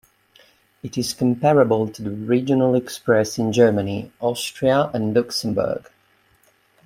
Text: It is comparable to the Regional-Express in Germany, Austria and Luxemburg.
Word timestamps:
It 0.81 0.97
is 0.97 1.13
comparable 1.13 1.87
to 1.87 2.01
the 2.01 2.09
Regional-Express 2.09 3.37
in 3.37 3.53
Germany, 3.53 4.11
Austria 4.19 4.89
and 4.95 5.13
Luxemburg. 5.15 5.91